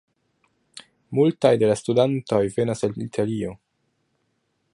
Multaj 1.19 1.51
de 1.63 1.69
la 1.73 1.77
studantoj 1.83 2.41
venas 2.57 2.85
el 2.89 2.97
Italio. 3.09 3.57